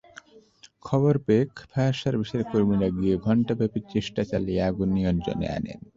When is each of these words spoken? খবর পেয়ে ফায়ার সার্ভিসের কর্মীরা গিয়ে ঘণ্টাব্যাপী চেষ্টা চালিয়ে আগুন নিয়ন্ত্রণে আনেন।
খবর 0.85 1.13
পেয়ে 1.25 1.43
ফায়ার 1.71 1.95
সার্ভিসের 2.01 2.43
কর্মীরা 2.51 2.89
গিয়ে 2.97 3.15
ঘণ্টাব্যাপী 3.25 3.79
চেষ্টা 3.93 4.21
চালিয়ে 4.31 4.61
আগুন 4.69 4.89
নিয়ন্ত্রণে 4.97 5.47
আনেন। 5.57 5.79